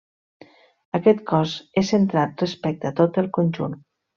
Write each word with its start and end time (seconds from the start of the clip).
Aquest 0.99 1.21
cos 1.33 1.53
és 1.83 1.93
centrat 1.95 2.45
respecte 2.45 2.91
a 2.93 2.97
tot 3.03 3.25
el 3.25 3.33
conjunt. 3.41 3.79